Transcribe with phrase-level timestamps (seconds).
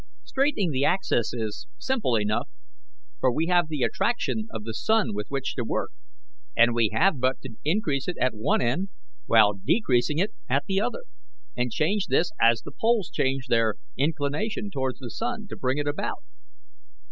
[0.23, 2.49] Straightening the axis is simple enough,
[3.19, 5.91] for we have the attraction of the sun with which to work,
[6.57, 8.89] and we have but to increase it at one end
[9.27, 11.03] while decreasing it at the other,
[11.55, 15.87] and change this as the poles change their inclination towards the sun, to bring it
[15.87, 16.23] about.